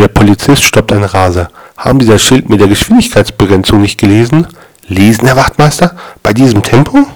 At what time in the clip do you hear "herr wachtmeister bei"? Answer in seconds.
5.26-6.32